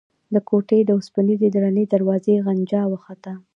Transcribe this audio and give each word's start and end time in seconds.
د 0.33 0.35
کوټې 0.47 0.79
د 0.85 0.89
اوسپنيزې 0.97 1.47
درنې 1.55 1.83
دروازې 1.93 2.35
غنجا 2.45 2.81
وخته. 2.91 3.33